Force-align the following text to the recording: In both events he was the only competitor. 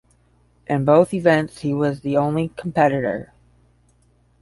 In 0.65 0.83
both 0.83 1.13
events 1.13 1.59
he 1.59 1.75
was 1.75 2.01
the 2.01 2.17
only 2.17 2.49
competitor. 2.57 3.33